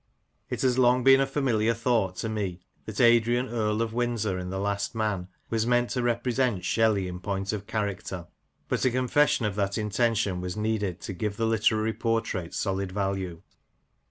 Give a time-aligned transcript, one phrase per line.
[0.49, 4.49] It has long been a familiar thought to me that Adrian Earl of Windsor in
[4.49, 8.25] The Last Man was meant to represent Shelley in point of character:
[8.67, 13.43] but a confession of that intention was needed to give the hterary portrait solid value.